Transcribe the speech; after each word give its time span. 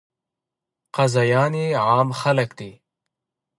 قاضیان 0.95 1.53
یې 1.61 1.67
عام 1.85 2.09
خلک 2.21 2.49
دي. 2.59 2.71